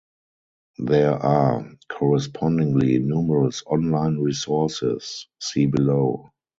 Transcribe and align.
There 0.79 1.13
are, 1.13 1.63
correspondingly, 1.91 2.97
numerous 2.97 3.61
online 3.67 4.17
resources; 4.17 5.27
see 5.39 5.67
below. 5.67 6.31